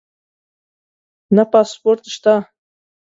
[1.35, 2.33] نه پاسپورټ شته